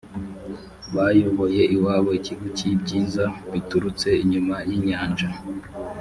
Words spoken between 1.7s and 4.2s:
iwabo ikivu cy’ibyiza biturutse